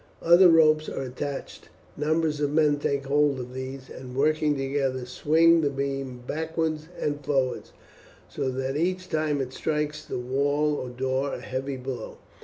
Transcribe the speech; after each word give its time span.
Other 0.23 0.49
ropes 0.49 0.89
are 0.89 1.03
attached; 1.03 1.69
numbers 1.95 2.39
of 2.39 2.51
men 2.51 2.79
take 2.79 3.05
hold 3.05 3.39
of 3.39 3.53
these, 3.53 3.87
and 3.87 4.15
working 4.15 4.57
together 4.57 5.05
swing 5.05 5.61
the 5.61 5.69
beam 5.69 6.23
backwards 6.25 6.87
and 6.99 7.23
forwards, 7.23 7.71
so 8.27 8.49
that 8.49 8.75
each 8.75 9.09
time 9.09 9.39
it 9.41 9.53
strikes 9.53 10.03
the 10.03 10.17
wall 10.17 10.73
or 10.73 10.89
door 10.89 11.35
a 11.35 11.41
heavy 11.41 11.77
blow. 11.77 12.17